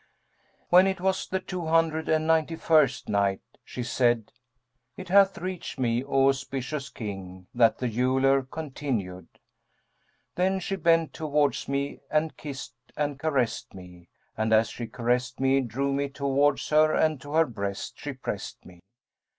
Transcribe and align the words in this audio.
When 0.69 0.87
it 0.87 0.99
was 0.99 1.27
the 1.27 1.39
Two 1.39 1.67
Hundred 1.67 2.09
and 2.09 2.25
Ninety 2.25 2.55
first 2.55 3.07
Night, 3.07 3.43
She 3.63 3.83
said, 3.83 4.31
It 4.97 5.09
hath 5.09 5.37
reached 5.37 5.77
me, 5.77 6.03
O 6.03 6.27
auspicious 6.29 6.89
King, 6.89 7.45
that 7.53 7.77
the 7.77 7.87
Jeweller 7.87 8.41
continued: 8.41 9.27
"Then 10.33 10.59
she 10.59 10.75
bent 10.75 11.13
towards 11.13 11.67
me 11.67 11.99
and 12.09 12.35
kissed 12.35 12.73
and 12.97 13.19
caressed 13.19 13.75
me; 13.75 14.09
and, 14.35 14.51
as 14.51 14.69
she 14.71 14.87
caressed 14.87 15.39
me, 15.39 15.61
drew 15.61 15.93
me 15.93 16.09
towards 16.09 16.67
her 16.69 16.91
and 16.95 17.21
to 17.21 17.33
her 17.33 17.45
breast 17.45 17.93
she 17.99 18.13
pressed 18.13 18.65
me. 18.65 18.79